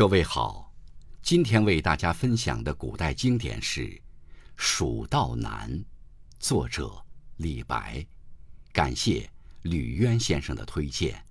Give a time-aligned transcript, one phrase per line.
[0.00, 0.72] 各位好，
[1.20, 3.82] 今天为大家分享的古代经典是
[4.56, 5.70] 《蜀道难》，
[6.38, 6.90] 作者
[7.36, 8.02] 李白。
[8.72, 9.28] 感谢
[9.60, 11.22] 吕渊先生的推荐。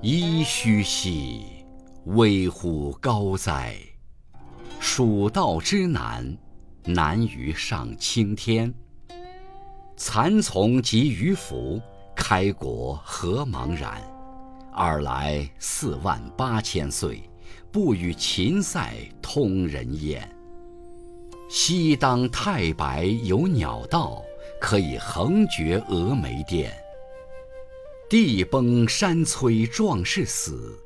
[0.00, 1.64] 噫吁兮，
[2.04, 3.76] 危乎高哉！
[4.90, 6.36] 蜀道之难，
[6.86, 8.72] 难于上青天。
[9.98, 11.78] 蚕丛及鱼凫，
[12.16, 14.02] 开国何茫然！
[14.72, 17.22] 尔来四万八千岁，
[17.70, 20.26] 不与秦塞通人烟。
[21.50, 24.22] 西当太白有鸟道，
[24.58, 26.72] 可以横绝峨眉巅。
[28.08, 30.76] 地崩山摧壮士死，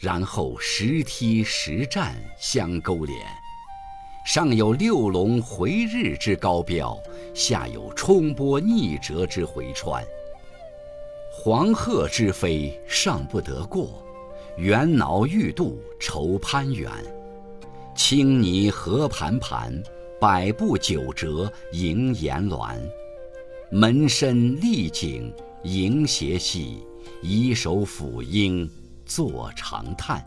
[0.00, 3.18] 然后石梯石栈相勾连。
[4.24, 6.98] 上有六龙回日之高标，
[7.34, 10.02] 下有冲波逆折之回川。
[11.30, 14.02] 黄鹤之飞尚不得过，
[14.56, 16.90] 猿猱欲度愁攀援。
[17.94, 19.82] 青泥何盘盘，
[20.18, 22.76] 百步九折萦岩峦。
[23.70, 25.32] 门深丽景。
[25.62, 26.78] 迎斜隙，
[27.20, 28.66] 以手抚膺，
[29.10, 30.24] 坐长叹。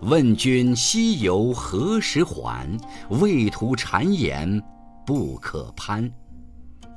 [0.00, 2.66] 问君西游何时还？
[3.10, 4.62] 畏途谗言，
[5.04, 6.10] 不可攀。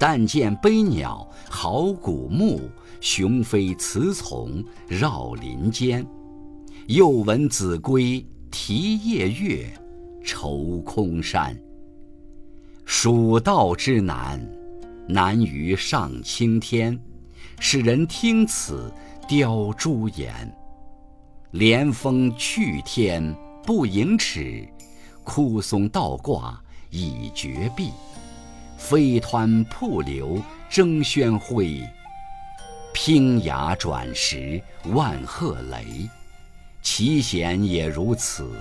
[0.00, 2.68] 但见悲鸟号古木，
[3.00, 6.04] 雄飞雌从绕林间。
[6.88, 9.72] 又闻子规啼夜月，
[10.24, 11.56] 愁空山。
[12.84, 14.44] 蜀道之难，
[15.06, 16.98] 难于上青天。
[17.60, 18.92] 使人听此
[19.28, 20.52] 凋朱颜。
[21.54, 24.68] 连峰去天不盈尺，
[25.22, 26.60] 枯松倒挂
[26.90, 27.92] 已绝壁。
[28.76, 31.62] 飞湍瀑流争喧哗，
[32.92, 36.10] 砯崖转石万壑雷。
[36.82, 38.60] 其险也如此，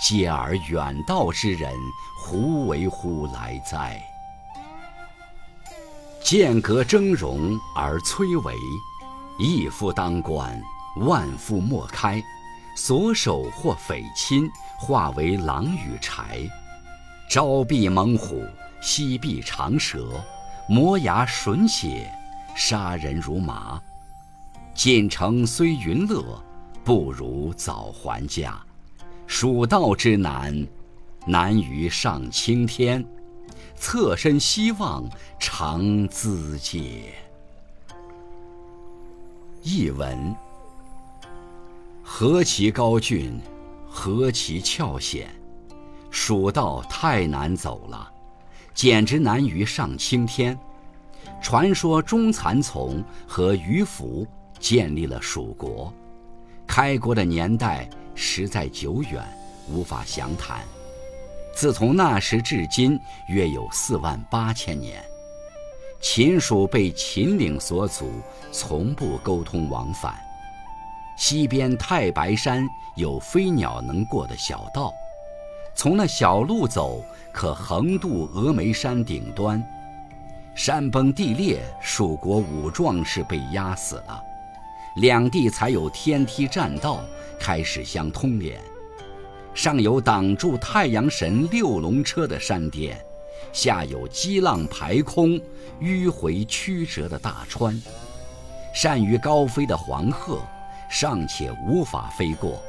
[0.00, 1.70] 嗟尔远道之人
[2.24, 4.02] 胡为乎来哉？
[6.24, 8.54] 剑阁峥嵘而崔嵬，
[9.38, 10.58] 一夫当关，
[10.96, 12.22] 万夫莫开。
[12.76, 16.48] 所守或匪侵，化为狼与豺。
[17.28, 18.42] 朝避猛虎，
[18.80, 20.24] 夕避长蛇，
[20.68, 22.10] 磨牙吮血，
[22.56, 23.78] 杀人如麻。
[24.72, 26.42] 进城虽云乐，
[26.82, 28.58] 不如早还家。
[29.26, 30.66] 蜀道之难，
[31.26, 33.04] 难于上青天。
[33.76, 35.04] 侧身西望，
[35.38, 37.04] 长咨嗟。
[39.62, 40.34] 译文：
[42.20, 43.40] 何其高峻，
[43.88, 45.34] 何其峭险！
[46.10, 48.12] 蜀道太难走了，
[48.74, 50.54] 简直难于上青天。
[51.40, 54.26] 传说中蚕丛和鱼凫
[54.58, 55.90] 建立了蜀国，
[56.66, 59.26] 开国的年代实在久远，
[59.70, 60.60] 无法详谈。
[61.54, 65.02] 自从那时至今，约有四万八千年。
[66.02, 68.12] 秦蜀被秦岭所阻，
[68.52, 70.14] 从不沟通往返。
[71.20, 72.66] 西边太白山
[72.96, 74.90] 有飞鸟能过的小道，
[75.74, 79.62] 从那小路走，可横渡峨眉山顶端。
[80.54, 84.18] 山崩地裂，蜀国五壮士被压死了，
[84.96, 87.04] 两地才有天梯栈道，
[87.38, 88.58] 开始相通连。
[89.52, 92.98] 上有挡住太阳神六龙车的山巅，
[93.52, 95.38] 下有激浪排空、
[95.82, 97.78] 迂回曲折的大川。
[98.72, 100.40] 善于高飞的黄鹤
[100.90, 102.60] 尚且无法飞过，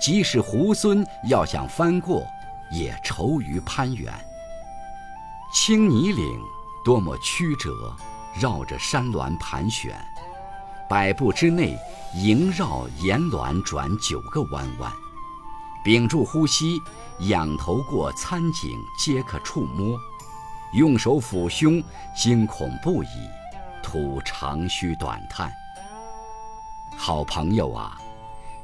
[0.00, 2.24] 即使猢狲要想翻过，
[2.70, 4.14] 也愁于攀援。
[5.52, 6.40] 青泥岭
[6.84, 7.92] 多么曲折，
[8.40, 9.98] 绕着山峦盘旋，
[10.88, 11.76] 百步之内
[12.14, 14.92] 萦绕岩峦转九个弯弯。
[15.84, 16.80] 屏住呼吸，
[17.28, 19.96] 仰头过参景皆可触摸；
[20.72, 21.82] 用手抚胸，
[22.16, 23.08] 惊恐不已，
[23.82, 25.52] 吐长吁短叹。
[26.96, 28.00] 好朋友啊，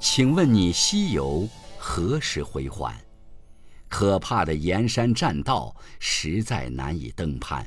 [0.01, 1.49] 请问你西游
[1.79, 2.95] 何时回还？
[3.89, 7.65] 可怕的岩山栈道实在难以登攀。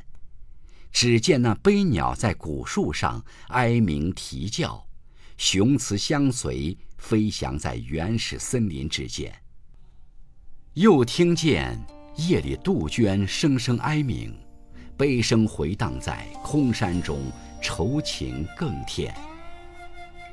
[0.92, 4.86] 只见那悲鸟在古树上哀鸣啼叫，
[5.38, 9.34] 雄雌相随，飞翔在原始森林之间。
[10.74, 11.80] 又听见
[12.18, 14.34] 夜里杜鹃声声哀鸣，
[14.98, 17.32] 悲声回荡在空山中，
[17.62, 19.16] 愁情更添。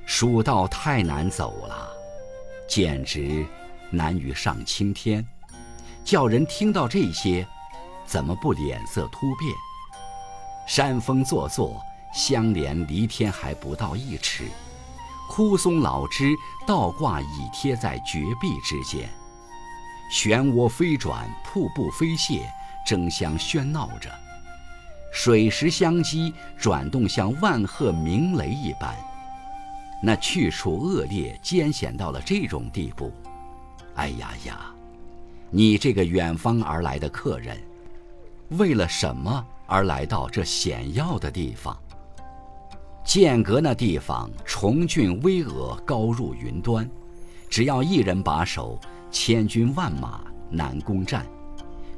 [0.04, 1.88] 蜀道太难走了，
[2.68, 3.46] 简直
[3.90, 5.26] 难于上青天。
[6.04, 7.46] 叫人听到这些，
[8.04, 9.52] 怎么不脸色突变？
[10.66, 11.80] 山峰座座，
[12.12, 14.44] 相连离天还不到一尺，
[15.28, 16.34] 枯松老枝
[16.66, 19.08] 倒挂倚贴在绝壁之间，
[20.12, 22.42] 漩涡飞转，瀑布飞泻，
[22.86, 24.10] 争相喧闹着，
[25.12, 28.94] 水石相击，转动像万壑鸣雷一般。
[30.04, 33.12] 那去处恶劣艰险到了这种地步，
[33.94, 34.74] 哎呀呀！
[35.48, 37.56] 你这个远方而来的客人，
[38.48, 41.78] 为了什么而来到这险要的地方？
[43.04, 46.88] 剑阁那地方重峻巍峨，高入云端，
[47.48, 51.24] 只要一人把守，千军万马难攻占。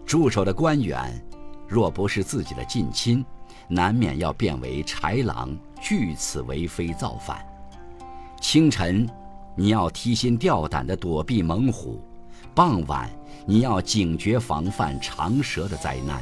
[0.04, 1.18] 驻守的官员，
[1.66, 3.24] 若不是自己的近亲，
[3.66, 7.42] 难免要变为豺狼，据此为非造反。
[8.44, 9.08] 清晨，
[9.56, 11.98] 你要提心吊胆地躲避猛虎；
[12.54, 13.10] 傍晚，
[13.46, 16.20] 你要警觉防范长蛇的灾难。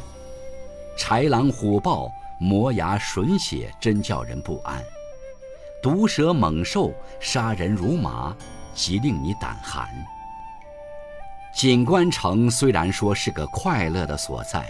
[0.96, 2.08] 豺狼虎豹、
[2.38, 4.80] 磨牙吮血，真叫人不安；
[5.82, 8.34] 毒蛇猛兽，杀人如麻，
[8.72, 9.88] 极令你胆寒。
[11.52, 14.64] 锦官城虽然说是个快乐的所在，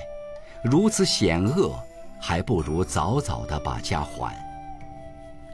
[0.64, 1.78] 如此险恶，
[2.18, 4.34] 还不如早早的把家还。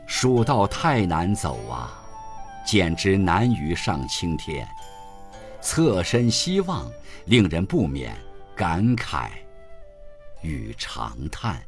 [0.09, 2.03] 蜀道太难走啊，
[2.67, 4.67] 简直难于上青天。
[5.61, 6.91] 侧身西望，
[7.27, 8.17] 令人不免
[8.57, 9.29] 感慨
[10.41, 11.63] 与长叹。